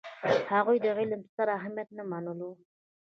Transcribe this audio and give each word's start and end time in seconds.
هغوی 0.51 0.77
د 0.83 0.85
علم 0.99 1.21
ستر 1.29 1.47
اهمیت 1.57 1.89
نه 1.97 2.03
منلو. 2.11 2.51